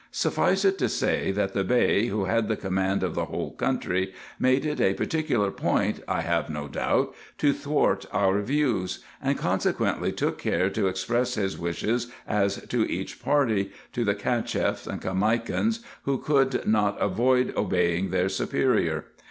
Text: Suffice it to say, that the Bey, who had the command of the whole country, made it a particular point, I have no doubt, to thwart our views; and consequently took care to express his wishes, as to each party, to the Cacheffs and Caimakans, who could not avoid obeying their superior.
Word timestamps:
Suffice 0.09 0.65
it 0.65 0.79
to 0.79 0.89
say, 0.89 1.31
that 1.31 1.53
the 1.53 1.63
Bey, 1.63 2.07
who 2.07 2.25
had 2.25 2.47
the 2.47 2.55
command 2.55 3.03
of 3.03 3.13
the 3.13 3.25
whole 3.25 3.51
country, 3.51 4.11
made 4.39 4.65
it 4.65 4.81
a 4.81 4.95
particular 4.95 5.51
point, 5.51 6.01
I 6.07 6.21
have 6.21 6.49
no 6.49 6.67
doubt, 6.67 7.13
to 7.37 7.53
thwart 7.53 8.07
our 8.11 8.41
views; 8.41 9.03
and 9.21 9.37
consequently 9.37 10.11
took 10.11 10.39
care 10.39 10.71
to 10.71 10.87
express 10.87 11.35
his 11.35 11.55
wishes, 11.55 12.07
as 12.27 12.65
to 12.69 12.83
each 12.91 13.21
party, 13.21 13.73
to 13.93 14.03
the 14.03 14.15
Cacheffs 14.15 14.87
and 14.87 14.99
Caimakans, 15.03 15.81
who 16.05 16.17
could 16.17 16.65
not 16.67 16.99
avoid 16.99 17.53
obeying 17.55 18.09
their 18.09 18.27
superior. 18.27 19.05